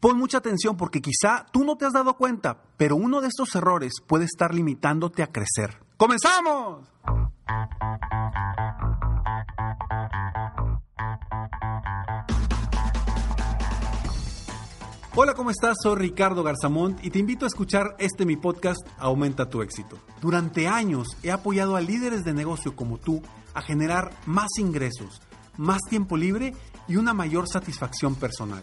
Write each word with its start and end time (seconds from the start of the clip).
Pon 0.00 0.18
mucha 0.18 0.38
atención 0.38 0.76
porque 0.76 1.00
quizá 1.00 1.46
tú 1.52 1.64
no 1.64 1.76
te 1.76 1.86
has 1.86 1.94
dado 1.94 2.16
cuenta, 2.18 2.62
pero 2.76 2.96
uno 2.96 3.22
de 3.22 3.28
estos 3.28 3.54
errores 3.54 3.94
puede 4.06 4.26
estar 4.26 4.54
limitándote 4.54 5.22
a 5.22 5.28
crecer. 5.28 5.78
¡Comenzamos! 5.96 6.86
Hola, 15.14 15.32
¿cómo 15.32 15.50
estás? 15.50 15.78
Soy 15.82 15.96
Ricardo 15.96 16.42
Garzamont 16.42 17.02
y 17.02 17.08
te 17.08 17.18
invito 17.18 17.46
a 17.46 17.48
escuchar 17.48 17.96
este 17.98 18.26
mi 18.26 18.36
podcast 18.36 18.86
Aumenta 18.98 19.48
tu 19.48 19.62
éxito. 19.62 19.96
Durante 20.20 20.68
años 20.68 21.16
he 21.22 21.30
apoyado 21.30 21.74
a 21.74 21.80
líderes 21.80 22.22
de 22.22 22.34
negocio 22.34 22.76
como 22.76 22.98
tú 22.98 23.22
a 23.54 23.62
generar 23.62 24.10
más 24.26 24.50
ingresos, 24.58 25.22
más 25.56 25.80
tiempo 25.88 26.18
libre 26.18 26.52
y 26.86 26.96
una 26.96 27.14
mayor 27.14 27.48
satisfacción 27.48 28.14
personal. 28.14 28.62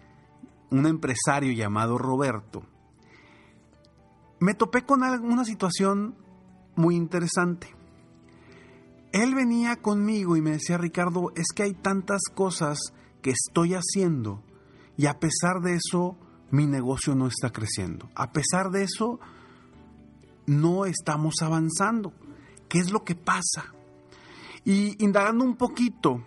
un 0.71 0.87
empresario 0.87 1.53
llamado 1.53 1.97
Roberto, 1.97 2.63
me 4.39 4.55
topé 4.55 4.85
con 4.85 5.03
una 5.03 5.45
situación 5.45 6.15
muy 6.75 6.95
interesante. 6.95 7.75
Él 9.11 9.35
venía 9.35 9.75
conmigo 9.75 10.37
y 10.37 10.41
me 10.41 10.51
decía, 10.51 10.77
Ricardo, 10.77 11.31
es 11.35 11.47
que 11.53 11.63
hay 11.63 11.73
tantas 11.73 12.21
cosas 12.33 12.79
que 13.21 13.31
estoy 13.31 13.75
haciendo 13.75 14.41
y 14.97 15.05
a 15.05 15.19
pesar 15.19 15.61
de 15.61 15.75
eso 15.75 16.17
mi 16.49 16.65
negocio 16.65 17.13
no 17.15 17.27
está 17.27 17.51
creciendo. 17.51 18.09
A 18.15 18.31
pesar 18.31 18.71
de 18.71 18.83
eso 18.83 19.19
no 20.45 20.85
estamos 20.85 21.35
avanzando. 21.41 22.13
¿Qué 22.67 22.79
es 22.79 22.91
lo 22.91 23.03
que 23.03 23.15
pasa? 23.15 23.73
Y 24.63 25.03
indagando 25.03 25.43
un 25.43 25.55
poquito, 25.55 26.23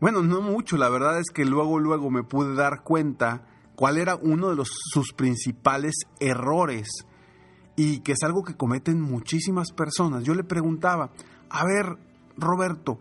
bueno, 0.00 0.22
no 0.22 0.40
mucho, 0.40 0.76
la 0.76 0.88
verdad 0.88 1.18
es 1.18 1.30
que 1.32 1.44
luego, 1.44 1.78
luego 1.78 2.10
me 2.10 2.22
pude 2.22 2.54
dar 2.54 2.82
cuenta 2.82 3.46
cuál 3.76 3.98
era 3.98 4.16
uno 4.16 4.50
de 4.50 4.56
los, 4.56 4.70
sus 4.92 5.12
principales 5.12 5.94
errores 6.20 6.88
y 7.76 8.00
que 8.00 8.12
es 8.12 8.22
algo 8.22 8.42
que 8.42 8.56
cometen 8.56 9.00
muchísimas 9.00 9.72
personas. 9.72 10.24
Yo 10.24 10.34
le 10.34 10.44
preguntaba, 10.44 11.12
a 11.48 11.64
ver, 11.64 11.98
Roberto, 12.36 12.98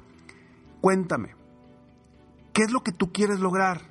cuéntame, 0.81 1.35
¿qué 2.53 2.63
es 2.63 2.71
lo 2.71 2.81
que 2.81 2.91
tú 2.91 3.11
quieres 3.11 3.39
lograr? 3.39 3.81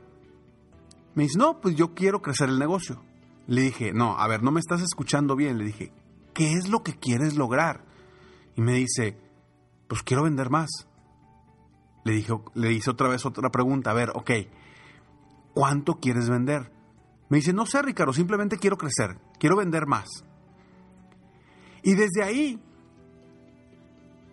Me 1.15 1.25
dice, 1.25 1.39
no, 1.39 1.61
pues 1.61 1.75
yo 1.77 1.95
quiero 1.95 2.23
crecer 2.23 2.49
el 2.49 2.59
negocio. 2.59 3.03
Le 3.47 3.63
dije, 3.63 3.93
no, 3.93 4.19
a 4.19 4.29
ver, 4.29 4.43
no 4.43 4.51
me 4.51 4.61
estás 4.61 4.83
escuchando 4.83 5.35
bien. 5.37 5.59
Le 5.59 5.65
dije, 5.65 5.93
¿qué 6.33 6.53
es 6.53 6.69
lo 6.69 6.83
que 6.83 6.95
quieres 6.95 7.37
lograr? 7.37 7.85
Y 8.57 8.63
me 8.63 8.75
dice, 8.75 9.19
pues 9.89 10.03
quiero 10.03 10.23
vender 10.23 10.49
más. 10.49 10.88
Le, 12.13 12.25
le 12.55 12.73
hice 12.73 12.91
otra 12.91 13.09
vez 13.09 13.25
otra 13.27 13.51
pregunta. 13.51 13.91
A 13.91 13.95
ver, 13.95 14.11
ok, 14.15 14.31
¿cuánto 15.55 15.95
quieres 15.95 16.29
vender? 16.29 16.73
Me 17.29 17.39
dice, 17.39 17.53
no 17.53 17.67
sé, 17.67 17.83
Ricardo, 17.83 18.13
simplemente 18.13 18.59
quiero 18.59 18.77
crecer, 18.77 19.19
quiero 19.39 19.57
vender 19.57 19.87
más. 19.87 20.07
Y 21.83 21.95
desde 21.95 22.23
ahí 22.23 22.61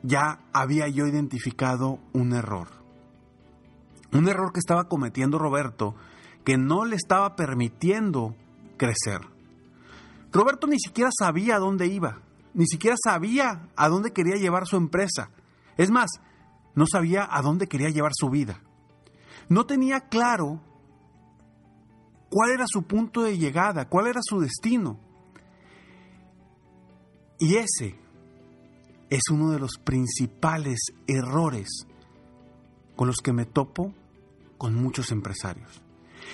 ya 0.04 0.40
había 0.54 0.88
yo 0.88 1.08
identificado 1.08 2.00
un 2.14 2.34
error. 2.34 2.68
Un 4.14 4.28
error 4.30 4.54
que 4.54 4.60
estaba 4.60 4.88
cometiendo 4.88 5.38
Roberto 5.38 5.96
que 6.46 6.58
no 6.58 6.86
le 6.86 6.96
estaba 6.96 7.36
permitiendo 7.36 8.36
crecer. 8.78 9.22
Roberto 10.32 10.68
ni 10.68 10.80
siquiera 10.80 11.10
sabía 11.18 11.56
a 11.56 11.60
dónde 11.60 11.88
iba, 11.88 12.20
ni 12.54 12.68
siquiera 12.68 12.96
sabía 13.04 13.68
a 13.76 13.90
dónde 13.90 14.14
quería 14.14 14.36
llevar 14.36 14.68
su 14.68 14.78
empresa. 14.78 15.32
Es 15.76 15.90
más, 15.90 16.10
no 16.76 16.86
sabía 16.86 17.28
a 17.30 17.42
dónde 17.42 17.68
quería 17.68 17.90
llevar 17.90 18.12
su 18.14 18.30
vida. 18.30 18.62
No 19.50 19.66
tenía 19.66 20.02
claro 20.02 20.62
cuál 22.30 22.52
era 22.52 22.66
su 22.68 22.84
punto 22.84 23.24
de 23.24 23.38
llegada, 23.38 23.88
cuál 23.88 24.08
era 24.08 24.20
su 24.24 24.40
destino. 24.40 25.00
Y 27.40 27.56
ese 27.56 27.96
es 29.10 29.22
uno 29.32 29.52
de 29.52 29.60
los 29.60 29.78
principales 29.78 30.80
errores 31.08 31.88
con 32.96 33.08
los 33.08 33.18
que 33.18 33.34
me 33.34 33.46
topo 33.46 33.94
con 34.58 34.74
muchos 34.74 35.12
empresarios. 35.12 35.82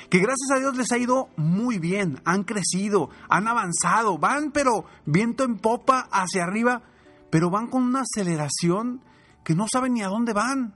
Que 0.10 0.20
gracias 0.20 0.52
a 0.56 0.60
Dios 0.60 0.76
les 0.78 0.92
ha 0.92 0.98
ido 0.98 1.30
muy 1.38 1.80
bien, 1.80 2.22
han 2.24 2.44
crecido, 2.44 3.10
han 3.30 3.48
avanzado, 3.48 4.18
van 4.18 4.52
pero 4.52 4.86
viento 5.06 5.44
en 5.44 5.58
popa 5.58 6.08
hacia 6.12 6.44
arriba, 6.44 6.84
pero 7.30 7.50
van 7.50 7.68
con 7.68 7.84
una 7.84 8.02
aceleración 8.02 9.02
que 9.44 9.56
no 9.56 9.66
saben 9.72 9.94
ni 9.94 10.02
a 10.02 10.08
dónde 10.08 10.34
van. 10.34 10.76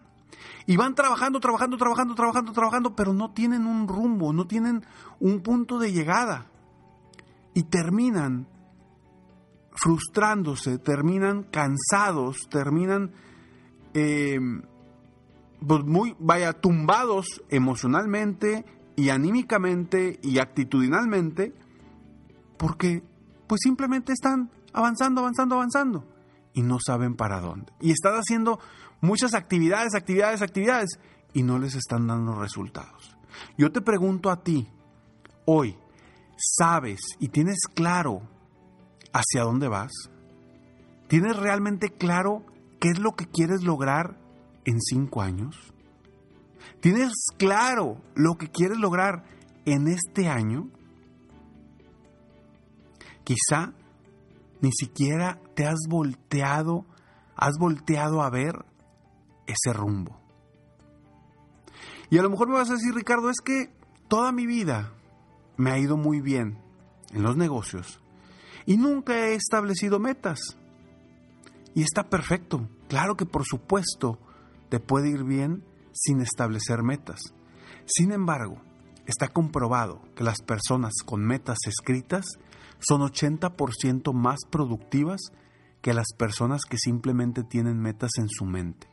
Y 0.67 0.77
van 0.77 0.95
trabajando, 0.95 1.39
trabajando, 1.39 1.77
trabajando, 1.77 2.15
trabajando, 2.15 2.51
trabajando, 2.51 2.95
pero 2.95 3.13
no 3.13 3.31
tienen 3.31 3.67
un 3.67 3.87
rumbo, 3.87 4.33
no 4.33 4.47
tienen 4.47 4.83
un 5.19 5.41
punto 5.41 5.77
de 5.79 5.91
llegada. 5.91 6.47
Y 7.53 7.63
terminan 7.63 8.47
frustrándose, 9.71 10.77
terminan 10.79 11.43
cansados, 11.43 12.47
terminan 12.49 13.11
eh, 13.93 14.39
pues 15.65 15.83
muy, 15.85 16.15
vaya, 16.19 16.53
tumbados 16.53 17.43
emocionalmente 17.49 18.65
y 18.95 19.09
anímicamente 19.09 20.19
y 20.23 20.39
actitudinalmente, 20.39 21.53
porque 22.57 23.03
pues 23.47 23.59
simplemente 23.63 24.13
están 24.13 24.49
avanzando, 24.73 25.21
avanzando, 25.21 25.55
avanzando 25.55 26.14
y 26.55 26.63
no 26.63 26.79
saben 26.83 27.15
para 27.15 27.41
dónde. 27.41 27.71
Y 27.79 27.91
están 27.91 28.13
haciendo 28.15 28.59
muchas 29.01 29.35
actividades, 29.35 29.93
actividades, 29.93 30.41
actividades 30.41 30.99
y 31.33 31.43
no 31.43 31.59
les 31.59 31.75
están 31.75 32.07
dando 32.07 32.33
resultados. 32.39 33.15
Yo 33.57 33.71
te 33.71 33.81
pregunto 33.81 34.31
a 34.31 34.41
ti, 34.41 34.67
hoy, 35.45 35.77
¿sabes 36.37 37.01
y 37.19 37.27
tienes 37.27 37.59
claro 37.75 38.21
hacia 39.13 39.43
dónde 39.43 39.67
vas? 39.67 39.91
¿Tienes 41.07 41.35
realmente 41.35 41.89
claro 41.89 42.43
qué 42.79 42.89
es 42.89 42.99
lo 42.99 43.11
que 43.11 43.27
quieres 43.27 43.63
lograr 43.63 44.17
en 44.63 44.81
cinco 44.81 45.21
años? 45.21 45.73
¿Tienes 46.79 47.11
claro 47.37 48.01
lo 48.15 48.37
que 48.37 48.49
quieres 48.49 48.77
lograr 48.77 49.25
en 49.65 49.87
este 49.89 50.29
año? 50.29 50.69
Quizá 53.25 53.73
ni 54.61 54.71
siquiera 54.71 55.39
te 55.55 55.65
has 55.65 55.79
volteado, 55.87 56.85
has 57.35 57.57
volteado 57.59 58.21
a 58.21 58.29
ver 58.29 58.65
ese 59.47 59.73
rumbo. 59.73 60.19
Y 62.09 62.17
a 62.17 62.21
lo 62.21 62.29
mejor 62.29 62.47
me 62.47 62.55
vas 62.55 62.69
a 62.69 62.73
decir, 62.73 62.93
Ricardo, 62.93 63.29
es 63.29 63.41
que 63.43 63.73
toda 64.07 64.31
mi 64.31 64.45
vida 64.45 64.93
me 65.57 65.71
ha 65.71 65.79
ido 65.79 65.97
muy 65.97 66.21
bien 66.21 66.57
en 67.11 67.23
los 67.23 67.35
negocios 67.37 67.99
y 68.65 68.77
nunca 68.77 69.27
he 69.27 69.35
establecido 69.35 69.99
metas. 69.99 70.57
Y 71.73 71.83
está 71.83 72.09
perfecto. 72.09 72.69
Claro 72.87 73.15
que 73.15 73.25
por 73.25 73.43
supuesto 73.45 74.19
te 74.69 74.79
puede 74.79 75.09
ir 75.09 75.23
bien 75.23 75.63
sin 75.93 76.21
establecer 76.21 76.83
metas. 76.83 77.19
Sin 77.85 78.11
embargo, 78.11 78.61
está 79.05 79.27
comprobado 79.27 80.01
que 80.15 80.23
las 80.23 80.41
personas 80.41 80.93
con 81.05 81.25
metas 81.25 81.57
escritas 81.67 82.25
son 82.79 83.01
80% 83.01 84.13
más 84.13 84.39
productivas 84.49 85.21
que 85.81 85.93
las 85.93 86.07
personas 86.17 86.61
que 86.67 86.77
simplemente 86.77 87.43
tienen 87.43 87.79
metas 87.79 88.11
en 88.17 88.27
su 88.27 88.45
mente. 88.45 88.87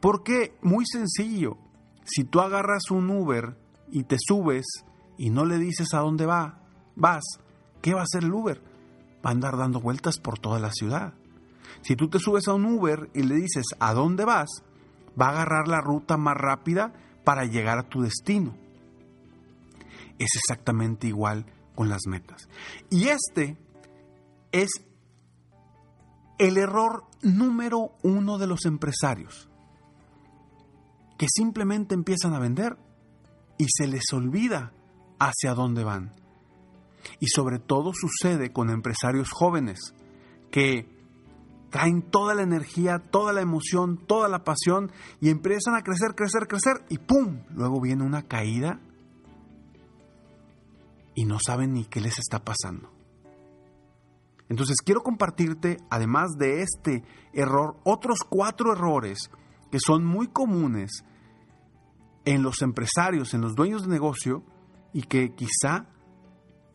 ¿Por 0.00 0.22
qué? 0.22 0.56
Muy 0.62 0.84
sencillo. 0.86 1.56
Si 2.04 2.24
tú 2.24 2.40
agarras 2.40 2.90
un 2.90 3.10
Uber 3.10 3.56
y 3.92 4.04
te 4.04 4.16
subes 4.18 4.66
y 5.18 5.30
no 5.30 5.44
le 5.44 5.58
dices 5.58 5.94
a 5.94 6.00
dónde 6.00 6.26
va, 6.26 6.62
vas, 6.96 7.22
¿qué 7.82 7.94
va 7.94 8.00
a 8.00 8.04
hacer 8.04 8.24
el 8.24 8.32
Uber? 8.32 8.62
Va 9.24 9.30
a 9.30 9.32
andar 9.32 9.56
dando 9.56 9.80
vueltas 9.80 10.18
por 10.18 10.38
toda 10.38 10.58
la 10.58 10.72
ciudad. 10.72 11.14
Si 11.82 11.96
tú 11.96 12.08
te 12.08 12.18
subes 12.18 12.48
a 12.48 12.54
un 12.54 12.64
Uber 12.64 13.10
y 13.14 13.22
le 13.22 13.36
dices 13.36 13.66
a 13.78 13.92
dónde 13.92 14.24
vas, 14.24 14.48
va 15.20 15.26
a 15.26 15.30
agarrar 15.30 15.68
la 15.68 15.80
ruta 15.80 16.16
más 16.16 16.36
rápida 16.36 16.92
para 17.24 17.44
llegar 17.44 17.78
a 17.78 17.88
tu 17.88 18.02
destino. 18.02 18.56
Es 20.18 20.30
exactamente 20.34 21.06
igual 21.06 21.46
con 21.74 21.88
las 21.88 22.06
metas. 22.06 22.48
Y 22.90 23.08
este 23.08 23.56
es 24.52 24.70
el 26.38 26.56
error 26.56 27.04
número 27.22 27.92
uno 28.02 28.38
de 28.38 28.46
los 28.46 28.64
empresarios, 28.64 29.48
que 31.18 31.26
simplemente 31.28 31.94
empiezan 31.94 32.34
a 32.34 32.38
vender 32.38 32.78
y 33.58 33.66
se 33.68 33.86
les 33.86 34.04
olvida 34.12 34.72
hacia 35.18 35.54
dónde 35.54 35.84
van. 35.84 36.14
Y 37.18 37.26
sobre 37.28 37.58
todo 37.58 37.92
sucede 37.94 38.52
con 38.52 38.70
empresarios 38.70 39.30
jóvenes 39.30 39.94
que 40.50 40.88
traen 41.70 42.02
toda 42.02 42.34
la 42.34 42.42
energía, 42.42 42.98
toda 42.98 43.32
la 43.32 43.40
emoción, 43.40 43.98
toda 44.06 44.28
la 44.28 44.44
pasión 44.44 44.90
y 45.20 45.30
empiezan 45.30 45.74
a 45.76 45.82
crecer, 45.82 46.14
crecer, 46.14 46.48
crecer 46.48 46.84
y 46.88 46.98
¡pum! 46.98 47.42
Luego 47.50 47.80
viene 47.80 48.02
una 48.02 48.22
caída 48.22 48.80
y 51.14 51.24
no 51.24 51.38
saben 51.38 51.72
ni 51.74 51.84
qué 51.84 52.00
les 52.00 52.18
está 52.18 52.44
pasando. 52.44 52.90
Entonces 54.48 54.78
quiero 54.84 55.02
compartirte, 55.02 55.78
además 55.90 56.32
de 56.36 56.62
este 56.62 57.04
error, 57.32 57.76
otros 57.84 58.18
cuatro 58.28 58.72
errores 58.72 59.30
que 59.70 59.78
son 59.78 60.04
muy 60.04 60.26
comunes 60.26 61.04
en 62.24 62.42
los 62.42 62.60
empresarios, 62.62 63.32
en 63.32 63.40
los 63.40 63.54
dueños 63.54 63.82
de 63.82 63.88
negocio 63.88 64.42
y 64.92 65.02
que 65.02 65.34
quizá 65.34 65.86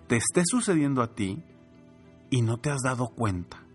te 0.08 0.16
esté 0.16 0.44
sucediendo 0.46 1.02
a 1.02 1.14
ti 1.14 1.44
y 2.30 2.42
no 2.42 2.58
te 2.58 2.70
has 2.70 2.82
dado 2.82 3.10
cuenta. 3.10 3.66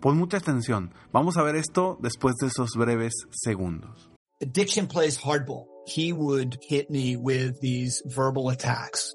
Pon 0.00 0.16
mucha 0.16 0.38
atención. 0.38 0.92
Vamos 1.12 1.36
a 1.36 1.42
ver 1.42 1.56
esto 1.56 1.98
después 2.00 2.36
de 2.40 2.48
esos 2.48 2.70
breves 2.76 3.12
segundos. 3.30 4.10
Addiction 4.40 4.86
plays 4.86 5.18
hardball. 5.18 5.66
He 5.86 6.12
would 6.12 6.58
hit 6.68 6.90
me 6.90 7.16
with 7.16 7.58
these 7.60 8.02
verbal 8.04 8.50
attacks. 8.50 9.14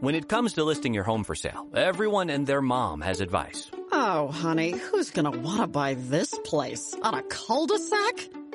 When 0.00 0.14
it 0.14 0.28
comes 0.28 0.52
to 0.54 0.64
listing 0.64 0.92
your 0.92 1.04
home 1.04 1.24
for 1.24 1.34
sale, 1.34 1.68
everyone 1.74 2.28
and 2.28 2.46
their 2.46 2.60
mom 2.60 3.00
has 3.00 3.20
advice. 3.20 3.70
Oh, 3.92 4.28
honey, 4.28 4.72
who's 4.72 5.10
gonna 5.10 5.30
want 5.30 5.60
to 5.62 5.66
buy 5.66 5.94
this 5.94 6.38
place? 6.44 6.94
On 7.02 7.14
a 7.14 7.22
cul-de-sac? 7.22 8.28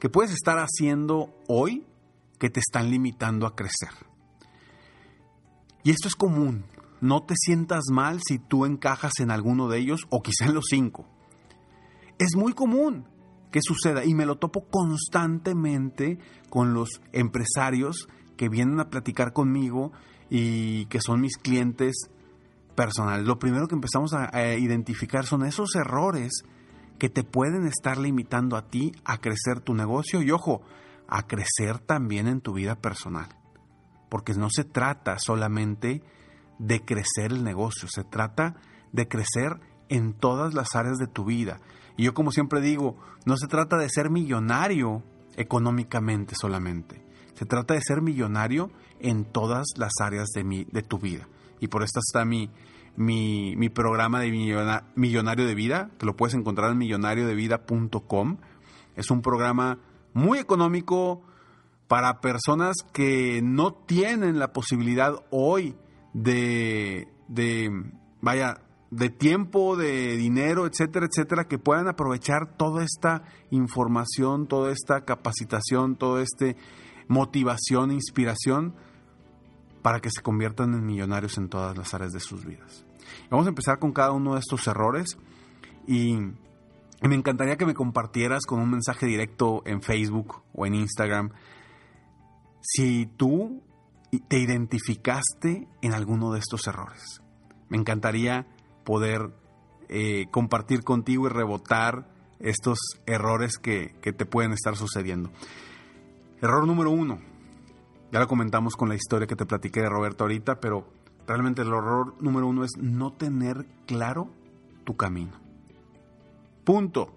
que 0.00 0.08
puedes 0.08 0.32
estar 0.32 0.58
haciendo 0.58 1.32
hoy 1.46 1.86
que 2.38 2.50
te 2.50 2.58
están 2.58 2.90
limitando 2.90 3.46
a 3.46 3.54
crecer. 3.54 3.90
Y 5.84 5.90
esto 5.90 6.08
es 6.08 6.16
común. 6.16 6.64
No 7.00 7.22
te 7.22 7.34
sientas 7.36 7.84
mal 7.92 8.20
si 8.26 8.38
tú 8.38 8.66
encajas 8.66 9.12
en 9.20 9.30
alguno 9.30 9.68
de 9.68 9.78
ellos 9.78 10.06
o 10.10 10.22
quizá 10.22 10.46
en 10.46 10.54
los 10.54 10.64
cinco. 10.68 11.06
Es 12.18 12.34
muy 12.34 12.54
común 12.54 13.06
que 13.50 13.60
suceda 13.62 14.04
y 14.04 14.14
me 14.14 14.26
lo 14.26 14.36
topo 14.36 14.66
constantemente 14.68 16.18
con 16.48 16.74
los 16.74 17.00
empresarios 17.12 18.08
que 18.36 18.48
vienen 18.48 18.80
a 18.80 18.90
platicar 18.90 19.32
conmigo 19.32 19.92
y 20.30 20.86
que 20.86 21.00
son 21.00 21.20
mis 21.20 21.36
clientes 21.36 21.94
personales. 22.74 23.26
Lo 23.26 23.38
primero 23.38 23.68
que 23.68 23.74
empezamos 23.74 24.12
a, 24.14 24.34
a 24.34 24.54
identificar 24.54 25.26
son 25.26 25.44
esos 25.44 25.74
errores 25.74 26.44
que 27.00 27.08
te 27.08 27.24
pueden 27.24 27.66
estar 27.66 27.96
limitando 27.98 28.56
a 28.56 28.68
ti 28.68 28.92
a 29.04 29.18
crecer 29.18 29.60
tu 29.60 29.74
negocio 29.74 30.22
y 30.22 30.30
ojo, 30.30 30.60
a 31.08 31.26
crecer 31.26 31.78
también 31.78 32.28
en 32.28 32.42
tu 32.42 32.52
vida 32.52 32.76
personal. 32.76 33.28
Porque 34.10 34.34
no 34.34 34.50
se 34.50 34.64
trata 34.64 35.18
solamente 35.18 36.02
de 36.58 36.84
crecer 36.84 37.32
el 37.32 37.42
negocio, 37.42 37.88
se 37.88 38.04
trata 38.04 38.56
de 38.92 39.08
crecer 39.08 39.58
en 39.88 40.12
todas 40.12 40.52
las 40.52 40.76
áreas 40.76 40.98
de 40.98 41.06
tu 41.06 41.24
vida. 41.24 41.58
Y 41.96 42.04
yo 42.04 42.12
como 42.12 42.32
siempre 42.32 42.60
digo, 42.60 42.98
no 43.24 43.38
se 43.38 43.48
trata 43.48 43.78
de 43.78 43.88
ser 43.88 44.10
millonario 44.10 45.02
económicamente 45.36 46.34
solamente, 46.38 47.02
se 47.32 47.46
trata 47.46 47.72
de 47.72 47.80
ser 47.80 48.02
millonario 48.02 48.70
en 49.00 49.24
todas 49.24 49.66
las 49.78 49.92
áreas 50.02 50.28
de, 50.34 50.44
mi, 50.44 50.64
de 50.64 50.82
tu 50.82 50.98
vida. 50.98 51.26
Y 51.60 51.68
por 51.68 51.82
esto 51.82 52.00
está 52.00 52.26
mi, 52.26 52.50
mi, 53.00 53.56
mi 53.56 53.70
programa 53.70 54.20
de 54.20 54.30
millona- 54.30 54.84
Millonario 54.94 55.46
de 55.46 55.54
Vida, 55.54 55.90
que 55.98 56.04
lo 56.04 56.16
puedes 56.16 56.34
encontrar 56.34 56.70
en 56.72 56.78
millonariodevida.com. 56.78 58.36
Es 58.94 59.10
un 59.10 59.22
programa 59.22 59.78
muy 60.12 60.38
económico 60.38 61.22
para 61.88 62.20
personas 62.20 62.76
que 62.92 63.40
no 63.42 63.72
tienen 63.72 64.38
la 64.38 64.52
posibilidad 64.52 65.14
hoy 65.30 65.76
de, 66.12 67.08
de, 67.28 67.70
vaya, 68.20 68.58
de 68.90 69.08
tiempo, 69.08 69.76
de 69.76 70.16
dinero, 70.18 70.66
etcétera, 70.66 71.06
etcétera, 71.06 71.44
que 71.48 71.58
puedan 71.58 71.88
aprovechar 71.88 72.54
toda 72.58 72.84
esta 72.84 73.22
información, 73.50 74.46
toda 74.46 74.72
esta 74.72 75.06
capacitación, 75.06 75.96
toda 75.96 76.22
esta 76.22 76.54
motivación, 77.08 77.92
inspiración, 77.92 78.74
para 79.80 80.00
que 80.00 80.10
se 80.10 80.20
conviertan 80.20 80.74
en 80.74 80.84
millonarios 80.84 81.38
en 81.38 81.48
todas 81.48 81.78
las 81.78 81.94
áreas 81.94 82.12
de 82.12 82.20
sus 82.20 82.44
vidas. 82.44 82.84
Vamos 83.30 83.46
a 83.46 83.50
empezar 83.50 83.78
con 83.78 83.92
cada 83.92 84.12
uno 84.12 84.34
de 84.34 84.40
estos 84.40 84.66
errores 84.66 85.16
y 85.86 86.16
me 87.08 87.14
encantaría 87.14 87.56
que 87.56 87.66
me 87.66 87.74
compartieras 87.74 88.44
con 88.46 88.60
un 88.60 88.70
mensaje 88.70 89.06
directo 89.06 89.62
en 89.64 89.82
Facebook 89.82 90.42
o 90.52 90.66
en 90.66 90.74
Instagram 90.74 91.30
si 92.60 93.06
tú 93.06 93.62
te 94.28 94.38
identificaste 94.38 95.68
en 95.80 95.94
alguno 95.94 96.32
de 96.32 96.40
estos 96.40 96.66
errores. 96.66 97.22
Me 97.68 97.78
encantaría 97.78 98.46
poder 98.84 99.30
eh, 99.88 100.26
compartir 100.30 100.82
contigo 100.82 101.26
y 101.26 101.30
rebotar 101.30 102.06
estos 102.40 102.78
errores 103.06 103.58
que, 103.58 103.94
que 104.02 104.12
te 104.12 104.26
pueden 104.26 104.52
estar 104.52 104.76
sucediendo. 104.76 105.30
Error 106.42 106.66
número 106.66 106.90
uno. 106.90 107.18
Ya 108.12 108.18
lo 108.18 108.26
comentamos 108.26 108.74
con 108.76 108.88
la 108.88 108.96
historia 108.96 109.26
que 109.26 109.36
te 109.36 109.46
platiqué 109.46 109.80
de 109.80 109.88
Roberto 109.88 110.24
ahorita, 110.24 110.58
pero 110.58 110.88
realmente 111.30 111.62
el 111.62 111.68
error 111.68 112.16
número 112.20 112.48
uno 112.48 112.64
es 112.64 112.72
no 112.76 113.12
tener 113.12 113.64
claro 113.86 114.30
tu 114.82 114.96
camino. 114.96 115.30
Punto. 116.64 117.14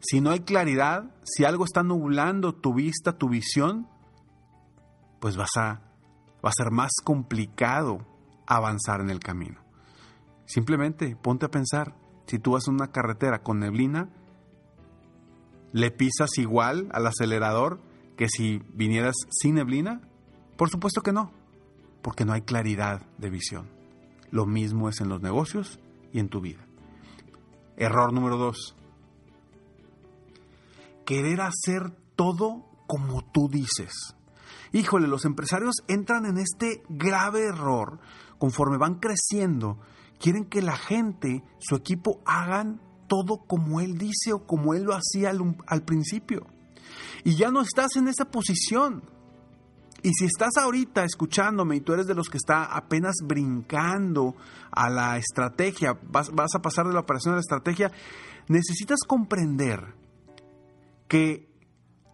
Si 0.00 0.20
no 0.20 0.30
hay 0.30 0.40
claridad, 0.40 1.14
si 1.22 1.44
algo 1.44 1.64
está 1.64 1.84
nublando 1.84 2.52
tu 2.52 2.74
vista, 2.74 3.16
tu 3.16 3.28
visión, 3.28 3.86
pues 5.20 5.36
vas 5.36 5.50
a, 5.56 5.80
va 6.44 6.50
a 6.50 6.52
ser 6.52 6.72
más 6.72 6.90
complicado 7.04 8.04
avanzar 8.44 9.00
en 9.00 9.10
el 9.10 9.20
camino. 9.20 9.60
Simplemente 10.44 11.14
ponte 11.14 11.46
a 11.46 11.50
pensar, 11.50 11.94
si 12.26 12.40
tú 12.40 12.52
vas 12.52 12.66
en 12.66 12.74
una 12.74 12.90
carretera 12.90 13.44
con 13.44 13.60
neblina, 13.60 14.08
¿le 15.72 15.92
pisas 15.92 16.38
igual 16.38 16.88
al 16.92 17.06
acelerador 17.06 17.80
que 18.16 18.28
si 18.28 18.62
vinieras 18.74 19.14
sin 19.30 19.54
neblina? 19.54 20.00
Por 20.56 20.70
supuesto 20.70 21.02
que 21.02 21.12
no, 21.12 21.37
porque 22.02 22.24
no 22.24 22.32
hay 22.32 22.42
claridad 22.42 23.02
de 23.18 23.30
visión. 23.30 23.68
Lo 24.30 24.46
mismo 24.46 24.88
es 24.88 25.00
en 25.00 25.08
los 25.08 25.22
negocios 25.22 25.78
y 26.12 26.18
en 26.18 26.28
tu 26.28 26.40
vida. 26.40 26.64
Error 27.76 28.12
número 28.12 28.36
dos. 28.36 28.74
Querer 31.06 31.40
hacer 31.40 31.90
todo 32.16 32.64
como 32.86 33.22
tú 33.22 33.48
dices. 33.48 34.14
Híjole, 34.72 35.08
los 35.08 35.24
empresarios 35.24 35.76
entran 35.86 36.26
en 36.26 36.38
este 36.38 36.82
grave 36.88 37.44
error 37.44 37.98
conforme 38.38 38.76
van 38.76 38.96
creciendo 38.96 39.78
quieren 40.18 40.44
que 40.44 40.62
la 40.62 40.76
gente, 40.76 41.42
su 41.58 41.76
equipo, 41.76 42.20
hagan 42.26 42.80
todo 43.06 43.38
como 43.46 43.80
él 43.80 43.96
dice 43.96 44.32
o 44.32 44.46
como 44.46 44.74
él 44.74 44.82
lo 44.84 44.94
hacía 44.94 45.30
al, 45.66 45.82
principio. 45.82 46.46
Y 47.24 47.36
ya 47.36 47.50
no 47.50 47.62
estás 47.62 47.96
en 47.96 48.08
esa 48.08 48.26
posición. 48.26 49.02
Y 50.02 50.12
si 50.12 50.26
estás 50.26 50.56
ahorita 50.56 51.04
escuchándome 51.04 51.76
y 51.76 51.80
tú 51.80 51.92
eres 51.92 52.06
de 52.06 52.14
los 52.14 52.28
que 52.28 52.36
está 52.36 52.64
apenas 52.64 53.16
brincando 53.24 54.36
a 54.70 54.88
la 54.88 55.18
estrategia, 55.18 55.98
vas, 56.10 56.30
vas, 56.30 56.54
a 56.54 56.62
pasar 56.62 56.86
de 56.86 56.94
la 56.94 57.00
operación 57.00 57.32
a 57.32 57.36
la 57.36 57.40
estrategia, 57.40 57.90
necesitas 58.48 59.00
comprender 59.06 59.94
que 61.08 61.48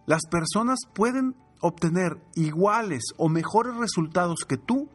las 0.07 0.25
personas 0.29 0.79
pueden 0.93 1.35
obtener 1.61 2.17
iguales 2.35 3.03
o 3.17 3.29
mejores 3.29 3.75
resultados 3.75 4.45
que 4.47 4.57
tú 4.57 4.89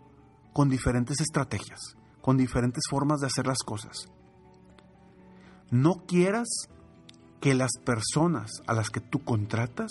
con 0.52 0.68
diferentes 0.68 1.20
estrategias 1.20 1.96
con 2.20 2.36
diferentes 2.36 2.84
formas 2.88 3.20
de 3.20 3.26
hacer 3.26 3.46
las 3.46 3.62
cosas. 3.64 4.08
No 5.70 6.04
quieras 6.06 6.48
que 7.40 7.54
las 7.54 7.70
personas 7.84 8.50
a 8.66 8.74
las 8.74 8.90
que 8.90 9.00
tú 9.00 9.20
contratas 9.24 9.90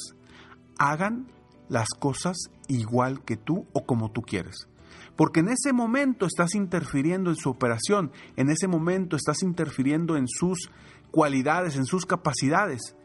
hagan 0.77 1.31
las 1.69 1.89
cosas 1.89 2.37
igual 2.67 3.23
que 3.23 3.37
tú 3.37 3.65
o 3.73 3.85
como 3.85 4.11
tú 4.11 4.21
quieres. 4.21 4.67
Porque 5.15 5.41
en 5.41 5.49
ese 5.49 5.73
momento 5.73 6.25
estás 6.25 6.55
interfiriendo 6.55 7.29
en 7.29 7.35
su 7.35 7.49
operación, 7.49 8.11
en 8.35 8.49
ese 8.49 8.67
momento 8.67 9.15
estás 9.15 9.43
interfiriendo 9.43 10.17
en 10.17 10.27
sus 10.27 10.71
cualidades, 11.11 11.75
en 11.75 11.85
sus 11.85 12.05
capacidades. 12.05 12.95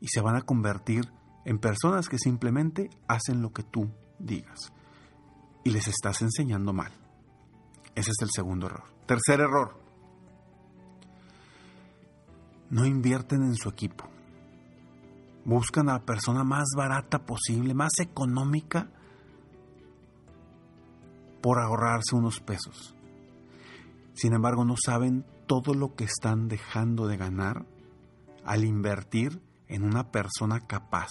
Y 0.00 0.08
se 0.08 0.20
van 0.20 0.36
a 0.36 0.42
convertir 0.42 1.10
en 1.44 1.58
personas 1.58 2.08
que 2.08 2.18
simplemente 2.18 2.90
hacen 3.08 3.42
lo 3.42 3.52
que 3.52 3.62
tú 3.62 3.90
digas. 4.18 4.72
Y 5.64 5.70
les 5.70 5.88
estás 5.88 6.22
enseñando 6.22 6.72
mal. 6.72 6.92
Ese 7.94 8.12
es 8.12 8.16
el 8.20 8.30
segundo 8.30 8.66
error. 8.66 8.84
Tercer 9.06 9.40
error. 9.40 9.76
No 12.70 12.86
invierten 12.86 13.42
en 13.42 13.56
su 13.56 13.68
equipo. 13.68 14.08
Buscan 15.48 15.88
a 15.88 15.94
la 15.94 16.04
persona 16.04 16.44
más 16.44 16.66
barata 16.76 17.24
posible, 17.24 17.72
más 17.72 18.00
económica, 18.00 18.90
por 21.40 21.58
ahorrarse 21.58 22.14
unos 22.14 22.40
pesos. 22.40 22.94
Sin 24.12 24.34
embargo, 24.34 24.66
no 24.66 24.74
saben 24.76 25.24
todo 25.46 25.72
lo 25.72 25.94
que 25.94 26.04
están 26.04 26.48
dejando 26.48 27.06
de 27.06 27.16
ganar 27.16 27.64
al 28.44 28.66
invertir 28.66 29.40
en 29.68 29.84
una 29.84 30.10
persona 30.10 30.66
capaz. 30.66 31.08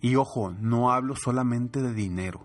Y 0.00 0.16
ojo, 0.16 0.50
no 0.50 0.90
hablo 0.90 1.14
solamente 1.14 1.80
de 1.80 1.94
dinero, 1.94 2.44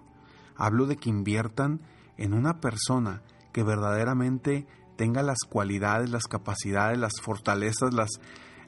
hablo 0.56 0.86
de 0.86 0.98
que 0.98 1.10
inviertan 1.10 1.82
en 2.18 2.36
una 2.36 2.60
persona 2.60 3.24
que 3.52 3.64
verdaderamente 3.64 4.68
tenga 4.96 5.24
las 5.24 5.40
cualidades, 5.50 6.12
las 6.12 6.26
capacidades, 6.26 7.00
las 7.00 7.14
fortalezas, 7.20 7.96
las, 7.96 8.12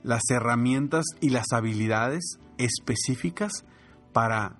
las 0.04 0.24
herramientas 0.30 1.06
y 1.20 1.30
las 1.30 1.52
habilidades 1.52 2.40
específicas 2.58 3.66
para 4.14 4.58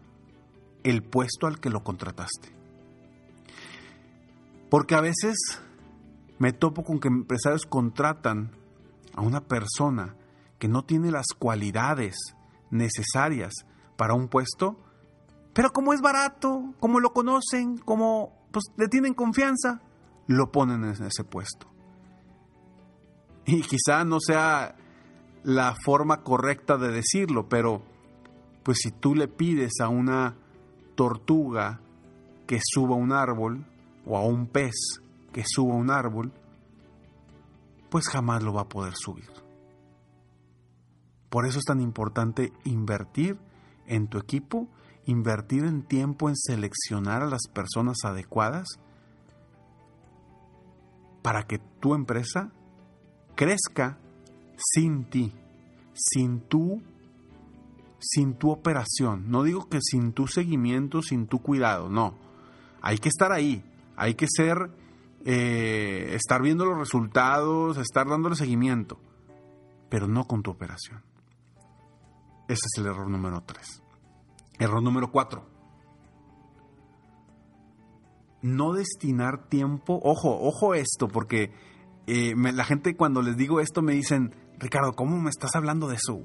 el 0.84 1.04
puesto 1.04 1.48
al 1.48 1.60
que 1.60 1.70
lo 1.70 1.84
contrataste. 1.84 2.56
Porque 4.70 4.96
a 4.96 5.02
veces 5.02 5.36
me 6.38 6.54
topo 6.54 6.84
con 6.84 7.00
que 7.00 7.08
empresarios 7.08 7.66
contratan 7.66 8.52
a 9.16 9.22
una 9.22 9.42
persona 9.42 10.16
que 10.60 10.68
no 10.68 10.84
tiene 10.84 11.12
las 11.12 11.28
cualidades 11.38 12.16
necesarias 12.70 13.54
para 13.98 14.14
un 14.14 14.28
puesto, 14.28 14.78
pero 15.54 15.72
como 15.72 15.94
es 15.94 16.02
barato, 16.02 16.74
como 16.80 17.00
lo 17.00 17.12
conocen, 17.12 17.78
como 17.78 18.34
pues 18.52 18.66
le 18.78 18.88
tienen 18.88 19.14
confianza, 19.14 19.82
lo 20.28 20.52
ponen 20.52 20.84
en 20.84 21.04
ese 21.04 21.24
puesto. 21.24 21.68
Y 23.46 23.62
quizá 23.62 24.06
no 24.06 24.20
sea 24.20 24.76
la 25.44 25.76
forma 25.84 26.24
correcta 26.24 26.78
de 26.78 26.90
decirlo, 26.90 27.48
pero 27.48 27.82
pues 28.64 28.80
si 28.82 28.92
tú 28.92 29.16
le 29.16 29.28
pides 29.28 29.80
a 29.82 29.90
una 29.90 30.36
tortuga 30.96 31.80
que 32.46 32.60
suba 32.64 32.96
un 32.96 33.12
árbol 33.12 33.66
o 34.06 34.18
a 34.18 34.26
un 34.26 34.48
pez 34.48 34.76
que 35.32 35.44
suba 35.46 35.76
un 35.76 35.92
árbol, 35.92 36.32
pues 37.90 38.08
jamás 38.08 38.44
lo 38.44 38.54
va 38.54 38.62
a 38.62 38.70
poder 38.70 38.94
subir. 38.96 39.30
Por 41.30 41.46
eso 41.46 41.60
es 41.60 41.66
tan 41.66 41.80
importante 41.80 42.52
invertir 42.64 43.38
en 43.88 44.08
tu 44.08 44.18
equipo 44.18 44.68
invertir 45.10 45.64
en 45.64 45.82
tiempo 45.82 46.30
en 46.30 46.36
seleccionar 46.36 47.24
a 47.24 47.28
las 47.28 47.48
personas 47.52 47.98
adecuadas 48.04 48.68
para 51.24 51.48
que 51.48 51.58
tu 51.80 51.96
empresa 51.96 52.52
crezca 53.36 53.98
sin 54.60 55.06
ti, 55.06 55.34
sin 55.94 56.42
tu 56.42 56.82
sin 58.00 58.34
tu 58.36 58.52
operación. 58.52 59.30
No 59.30 59.44
digo 59.44 59.68
que 59.70 59.80
sin 59.82 60.14
tu 60.14 60.28
seguimiento, 60.28 61.02
sin 61.02 61.28
tu 61.28 61.40
cuidado, 61.42 61.90
no. 61.90 62.16
Hay 62.82 62.98
que 62.98 63.10
estar 63.10 63.32
ahí, 63.32 63.64
hay 63.96 64.16
que 64.16 64.26
ser, 64.30 64.72
eh, 65.26 66.12
estar 66.14 66.42
viendo 66.42 66.66
los 66.66 66.78
resultados, 66.78 67.78
estar 67.78 68.08
dándole 68.08 68.36
seguimiento, 68.36 69.00
pero 69.90 70.08
no 70.08 70.26
con 70.26 70.42
tu 70.42 70.52
operación. 70.52 71.04
Ese 72.48 72.66
es 72.66 72.78
el 72.78 72.88
error 72.88 73.10
número 73.10 73.44
tres. 73.46 73.84
Error 74.58 74.82
número 74.82 75.12
cuatro. 75.12 75.46
No 78.42 78.74
destinar 78.74 79.50
tiempo. 79.50 80.00
Ojo, 80.02 80.40
ojo 80.42 80.74
esto, 80.74 81.10
porque 81.10 81.52
eh, 82.08 82.34
la 82.36 82.64
gente 82.64 82.96
cuando 82.96 83.22
les 83.22 83.38
digo 83.38 83.60
esto 83.60 83.82
me 83.82 83.94
dicen, 83.94 84.34
Ricardo, 84.60 84.94
¿cómo 84.94 85.20
me 85.20 85.30
estás 85.30 85.56
hablando 85.56 85.88
de 85.88 85.96
eso? 85.96 86.22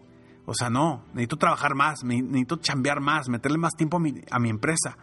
O 0.47 0.55
sea, 0.55 0.69
no, 0.69 1.05
necesito 1.09 1.37
trabajar 1.37 1.75
más, 1.75 2.05
necesito 2.05 2.57
chambear 2.57 3.01
más, 3.01 3.29
meterle 3.29 3.59
más 3.59 3.73
tiempo 3.75 3.97
a 3.97 4.01
mi, 4.01 4.21
a 4.31 4.39
mi 4.39 4.51
empresa. 4.51 4.99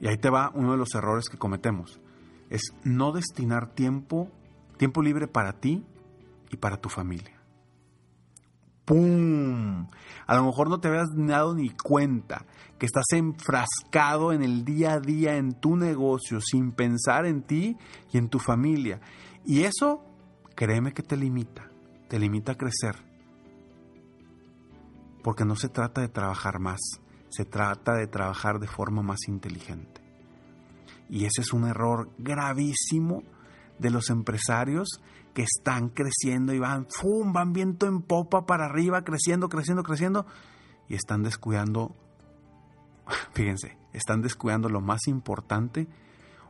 Y 0.00 0.08
ahí 0.08 0.16
te 0.16 0.30
va 0.30 0.50
uno 0.54 0.72
de 0.72 0.78
los 0.78 0.94
errores 0.94 1.28
que 1.28 1.38
cometemos. 1.38 2.00
Es 2.48 2.62
no 2.82 3.12
destinar 3.12 3.74
tiempo, 3.74 4.28
tiempo 4.78 5.02
libre 5.02 5.28
para 5.28 5.60
ti 5.60 5.84
y 6.50 6.56
para 6.56 6.78
tu 6.78 6.88
familia. 6.88 7.40
¡pum! 8.90 9.86
A 10.26 10.34
lo 10.34 10.44
mejor 10.44 10.68
no 10.68 10.80
te 10.80 10.88
habías 10.88 11.10
dado 11.14 11.54
ni 11.54 11.70
cuenta 11.70 12.44
que 12.76 12.86
estás 12.86 13.04
enfrascado 13.12 14.32
en 14.32 14.42
el 14.42 14.64
día 14.64 14.94
a 14.94 15.00
día 15.00 15.36
en 15.36 15.52
tu 15.52 15.76
negocio 15.76 16.40
sin 16.40 16.72
pensar 16.72 17.24
en 17.24 17.42
ti 17.42 17.76
y 18.12 18.18
en 18.18 18.28
tu 18.28 18.40
familia. 18.40 19.00
Y 19.44 19.62
eso, 19.62 20.04
créeme 20.56 20.92
que 20.92 21.04
te 21.04 21.16
limita, 21.16 21.69
te 22.10 22.18
limita 22.18 22.52
a 22.52 22.58
crecer. 22.58 22.96
Porque 25.22 25.44
no 25.44 25.54
se 25.54 25.68
trata 25.68 26.00
de 26.00 26.08
trabajar 26.08 26.58
más, 26.58 26.80
se 27.28 27.44
trata 27.44 27.94
de 27.94 28.08
trabajar 28.08 28.58
de 28.58 28.66
forma 28.66 29.00
más 29.00 29.28
inteligente. 29.28 30.02
Y 31.08 31.24
ese 31.24 31.42
es 31.42 31.52
un 31.52 31.68
error 31.68 32.10
gravísimo 32.18 33.22
de 33.78 33.90
los 33.90 34.10
empresarios 34.10 35.00
que 35.34 35.42
están 35.42 35.88
creciendo 35.88 36.52
y 36.52 36.58
van, 36.58 36.88
¡fum! 36.90 37.32
van 37.32 37.52
viento 37.52 37.86
en 37.86 38.02
popa 38.02 38.44
para 38.44 38.66
arriba, 38.66 39.04
creciendo, 39.04 39.48
creciendo, 39.48 39.84
creciendo, 39.84 40.26
y 40.88 40.96
están 40.96 41.22
descuidando, 41.22 41.94
fíjense, 43.34 43.78
están 43.92 44.20
descuidando 44.20 44.68
lo 44.68 44.80
más 44.80 45.06
importante 45.06 45.86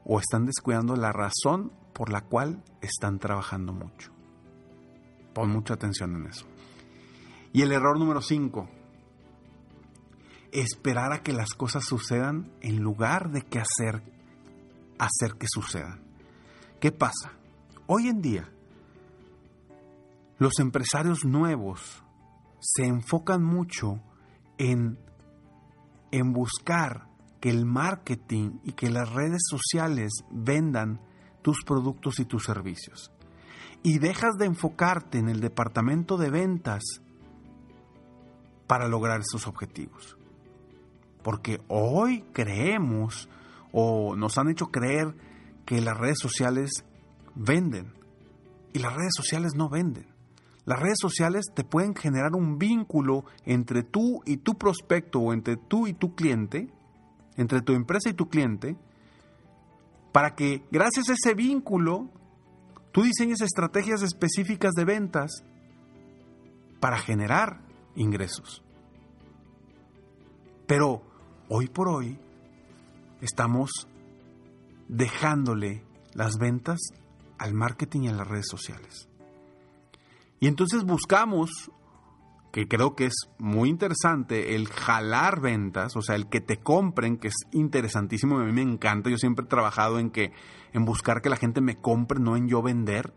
o 0.07 0.19
están 0.19 0.47
descuidando 0.47 0.97
la 0.97 1.13
razón 1.13 1.71
por 1.93 2.11
la 2.11 2.23
cual 2.23 2.65
están 2.81 3.19
trabajando 3.19 3.75
mucho. 3.75 4.20
Pon 5.35 5.51
mucha 5.51 5.75
atención 5.75 6.15
en 6.17 6.27
eso. 6.27 6.47
Y 7.53 7.63
el 7.63 7.73
error 7.73 7.99
número 7.99 8.23
5, 8.23 8.69
esperar 10.53 11.13
a 11.13 11.23
que 11.23 11.33
las 11.33 11.51
cosas 11.55 11.85
sucedan 11.85 12.51
en 12.61 12.81
lugar 12.81 13.31
de 13.31 13.43
que 13.43 13.59
hacer, 13.59 14.03
hacer 14.99 15.35
que 15.39 15.47
sucedan. 15.49 16.03
¿Qué 16.81 16.93
pasa? 16.93 17.33
Hoy 17.87 18.09
en 18.09 18.23
día, 18.23 18.49
los 20.39 20.59
empresarios 20.59 21.25
nuevos 21.25 22.03
se 22.61 22.87
enfocan 22.87 23.43
mucho 23.43 24.01
en, 24.59 24.99
en 26.11 26.33
buscar 26.33 27.09
que 27.41 27.51
el 27.51 27.65
marketing 27.65 28.59
y 28.65 28.73
que 28.73 28.91
las 28.91 29.11
redes 29.13 29.43
sociales 29.49 30.13
vendan 30.31 31.01
tus 31.43 31.65
productos 31.65 32.21
y 32.21 32.27
tus 32.27 32.45
servicios. 32.45 33.11
Y 33.83 33.99
dejas 33.99 34.37
de 34.39 34.47
enfocarte 34.47 35.19
en 35.19 35.29
el 35.29 35.41
departamento 35.41 36.17
de 36.17 36.31
ventas 36.31 36.83
para 38.67 38.89
lograr 38.89 39.21
esos 39.21 39.47
objetivos. 39.47 40.17
Porque 41.23 41.61
hoy 41.69 42.25
creemos 42.33 43.29
o 43.73 44.17
nos 44.17 44.39
han 44.39 44.49
hecho 44.49 44.67
creer 44.67 45.15
que 45.65 45.81
las 45.81 45.97
redes 45.97 46.19
sociales 46.19 46.71
venden. 47.35 47.93
Y 48.73 48.79
las 48.79 48.95
redes 48.95 49.13
sociales 49.17 49.53
no 49.57 49.69
venden. 49.69 50.07
Las 50.65 50.79
redes 50.79 50.99
sociales 51.01 51.47
te 51.55 51.65
pueden 51.65 51.95
generar 51.95 52.35
un 52.35 52.59
vínculo 52.59 53.25
entre 53.45 53.83
tú 53.83 54.23
y 54.25 54.37
tu 54.37 54.57
prospecto 54.57 55.21
o 55.21 55.33
entre 55.33 55.57
tú 55.57 55.87
y 55.87 55.95
tu 55.95 56.15
cliente, 56.15 56.73
entre 57.37 57.63
tu 57.63 57.73
empresa 57.73 58.11
y 58.11 58.15
tu 58.15 58.29
cliente, 58.29 58.77
para 60.13 60.35
que 60.35 60.63
gracias 60.71 61.09
a 61.09 61.15
ese 61.15 61.35
vínculo 61.35 62.09
tú 62.93 63.03
diseñes 63.03 63.41
estrategias 63.41 64.03
específicas 64.03 64.73
de 64.73 64.85
ventas 64.85 65.45
para 66.81 66.99
generar 66.99 67.61
ingresos. 67.95 68.63
Pero 70.67 71.03
hoy 71.49 71.69
por 71.69 71.89
hoy 71.89 72.19
estamos 73.21 73.71
dejándole 74.89 75.85
las 76.15 76.37
ventas 76.39 76.79
al 77.39 77.55
marketing 77.55 78.03
y 78.03 78.09
a 78.09 78.13
las 78.13 78.27
redes 78.27 78.47
sociales. 78.51 79.09
Y 80.41 80.47
entonces 80.47 80.85
buscamos, 80.85 81.71
que 82.53 82.67
creo 82.67 82.97
que 82.97 83.07
es 83.07 83.15
muy 83.39 83.69
interesante, 83.69 84.57
el 84.57 84.69
jalar 84.69 85.41
ventas, 85.41 85.97
o 85.97 86.03
sea, 86.03 86.17
el 86.17 86.29
que 86.29 86.41
te 86.41 86.59
compren, 86.59 87.17
que 87.17 87.29
es 87.29 87.37
interesantísimo, 87.53 88.39
a 88.39 88.45
mí 88.45 88.53
me 88.53 88.63
encanta, 88.63 89.09
yo 89.09 89.19
siempre 89.19 89.45
he 89.45 89.49
trabajado 89.49 89.99
en 89.99 90.11
que 90.11 90.33
en 90.73 90.85
buscar 90.85 91.23
que 91.23 91.31
la 91.31 91.37
gente 91.37 91.61
me 91.61 91.77
compre, 91.77 92.19
no 92.21 92.37
en 92.37 92.49
yo 92.49 92.63
vender. 92.63 93.15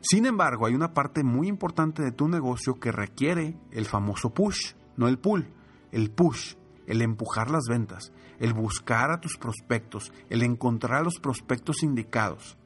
Sin 0.00 0.26
embargo, 0.26 0.66
hay 0.66 0.74
una 0.74 0.94
parte 0.94 1.22
muy 1.24 1.48
importante 1.48 2.02
de 2.02 2.12
tu 2.12 2.28
negocio 2.28 2.74
que 2.74 2.92
requiere 2.92 3.58
el 3.70 3.86
famoso 3.86 4.32
push, 4.32 4.74
no 4.96 5.08
el 5.08 5.18
pull, 5.18 5.52
el 5.92 6.10
push, 6.10 6.54
el 6.86 7.02
empujar 7.02 7.50
las 7.50 7.64
ventas, 7.68 8.12
el 8.38 8.52
buscar 8.52 9.10
a 9.10 9.20
tus 9.20 9.36
prospectos, 9.36 10.12
el 10.30 10.42
encontrar 10.42 11.00
a 11.00 11.04
los 11.04 11.18
prospectos 11.18 11.82
indicados. 11.82 12.56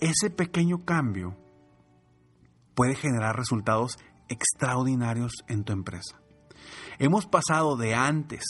Ese 0.00 0.30
pequeño 0.30 0.84
cambio 0.84 1.36
puede 2.74 2.94
generar 2.94 3.36
resultados 3.36 3.98
extraordinarios 4.28 5.32
en 5.48 5.64
tu 5.64 5.72
empresa. 5.72 6.20
Hemos 6.98 7.26
pasado 7.26 7.76
de 7.76 7.94
antes, 7.94 8.44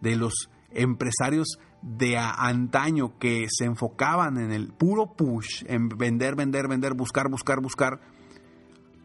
de 0.00 0.16
los 0.16 0.50
empresarios 0.70 1.58
de 1.82 2.16
antaño 2.16 3.18
que 3.18 3.46
se 3.50 3.64
enfocaban 3.64 4.38
en 4.38 4.52
el 4.52 4.72
puro 4.72 5.14
push, 5.14 5.64
en 5.66 5.88
vender, 5.88 6.34
vender, 6.34 6.66
vender, 6.66 6.94
buscar, 6.94 7.28
buscar, 7.28 7.60
buscar, 7.60 8.00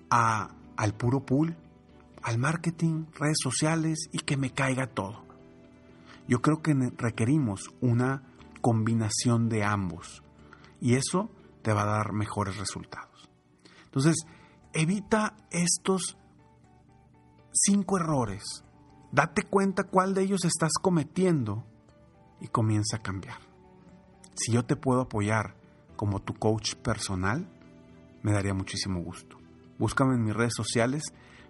a, 0.10 0.56
al 0.78 0.94
puro 0.96 1.26
pull, 1.26 1.58
al 2.24 2.38
marketing, 2.38 3.06
redes 3.20 3.38
sociales 3.42 4.10
y 4.12 4.20
que 4.20 4.38
me 4.38 4.52
caiga 4.52 4.88
todo. 4.88 5.26
Yo 6.28 6.42
creo 6.42 6.62
que 6.62 6.74
requerimos 6.98 7.70
una 7.82 8.24
combinación 8.62 9.50
de 9.50 9.64
ambos 9.64 10.24
y 10.80 10.96
eso 10.96 11.30
te 11.62 11.74
va 11.74 11.84
a 11.84 11.98
dar 11.98 12.14
mejores 12.14 12.58
resultados. 12.58 13.30
Entonces, 13.86 14.16
evita 14.74 15.36
estos 15.52 16.18
cinco 17.52 17.98
errores. 17.98 18.64
Date 19.12 19.44
cuenta 19.44 19.86
cuál 19.86 20.14
de 20.14 20.22
ellos 20.22 20.46
estás 20.46 20.72
cometiendo 20.82 21.66
y 22.40 22.48
comienza 22.48 22.98
a 22.98 23.02
cambiar. 23.02 23.40
Si 24.36 24.52
yo 24.52 24.64
te 24.64 24.76
puedo 24.76 25.02
apoyar 25.02 25.56
como 25.96 26.22
tu 26.22 26.34
coach 26.36 26.76
personal, 26.76 27.50
me 28.22 28.32
daría 28.32 28.54
muchísimo 28.54 29.02
gusto. 29.02 29.38
Búscame 29.78 30.16
en 30.16 30.24
mis 30.24 30.36
redes 30.36 30.54
sociales, 30.56 31.04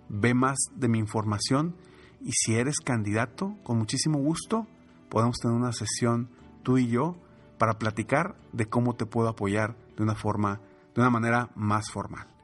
ve 0.08 0.34
más 0.34 0.58
de 0.76 0.88
mi 0.88 1.00
información 1.00 1.76
y 2.22 2.32
si 2.32 2.56
eres 2.56 2.80
candidato, 2.80 3.56
con 3.64 3.78
muchísimo 3.78 4.20
gusto, 4.20 4.68
podemos 5.10 5.38
tener 5.38 5.56
una 5.56 5.72
sesión 5.72 6.30
tú 6.64 6.78
y 6.78 6.88
yo 6.88 7.16
para 7.58 7.78
platicar 7.78 8.36
de 8.54 8.68
cómo 8.68 8.96
te 8.96 9.06
puedo 9.06 9.30
apoyar 9.30 9.76
de 9.98 10.04
una 10.04 10.16
forma, 10.16 10.62
de 10.96 11.02
una 11.02 11.10
manera 11.10 11.50
más 11.56 11.92
formal. 11.92 12.39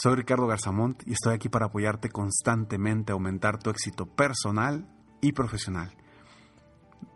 Soy 0.00 0.14
Ricardo 0.14 0.46
Garzamont 0.46 1.02
y 1.08 1.14
estoy 1.14 1.34
aquí 1.34 1.48
para 1.48 1.66
apoyarte 1.66 2.08
constantemente 2.08 3.10
a 3.10 3.14
aumentar 3.14 3.58
tu 3.58 3.68
éxito 3.68 4.06
personal 4.06 4.86
y 5.20 5.32
profesional. 5.32 5.92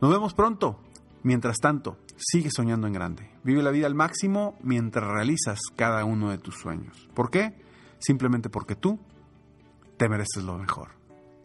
Nos 0.00 0.10
vemos 0.10 0.34
pronto. 0.34 0.80
Mientras 1.22 1.58
tanto, 1.58 1.98
sigue 2.16 2.50
soñando 2.50 2.88
en 2.88 2.92
grande. 2.92 3.30
Vive 3.44 3.62
la 3.62 3.70
vida 3.70 3.86
al 3.86 3.94
máximo 3.94 4.58
mientras 4.64 5.06
realizas 5.06 5.60
cada 5.76 6.04
uno 6.04 6.30
de 6.30 6.38
tus 6.38 6.56
sueños. 6.56 7.08
¿Por 7.14 7.30
qué? 7.30 7.54
Simplemente 8.00 8.50
porque 8.50 8.74
tú 8.74 8.98
te 9.96 10.08
mereces 10.08 10.42
lo 10.42 10.58
mejor. 10.58 10.88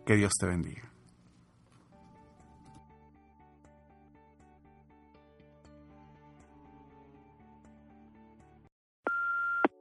Que 0.07 0.15
Dios 0.15 0.33
te 0.39 0.47
bendiga. 0.47 0.94